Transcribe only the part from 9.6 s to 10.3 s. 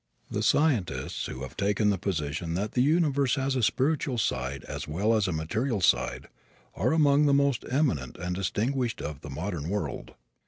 world.